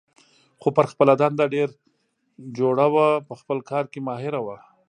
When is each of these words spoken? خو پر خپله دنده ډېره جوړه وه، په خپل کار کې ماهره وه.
خو 0.61 0.67
پر 0.77 0.85
خپله 0.91 1.13
دنده 1.21 1.45
ډېره 1.53 1.75
جوړه 2.57 2.85
وه، 2.93 3.07
په 3.27 3.33
خپل 3.41 3.57
کار 3.69 3.85
کې 3.91 3.99
ماهره 4.07 4.41
وه. 4.45 4.57